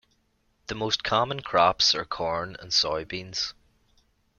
The 0.65 0.73
most 0.73 1.03
common 1.03 1.41
crops 1.41 1.93
are 1.93 2.05
corn 2.05 2.57
and 2.59 2.71
soybeans. 2.71 3.53